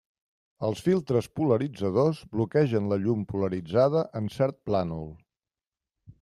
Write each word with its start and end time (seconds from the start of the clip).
Els 0.69 0.79
filtres 0.85 1.27
polaritzadors 1.39 2.21
bloquegen 2.31 2.89
la 2.95 2.99
llum 3.05 3.23
polaritzada 3.35 4.03
en 4.23 4.33
cert 4.39 4.61
plànol. 4.71 5.07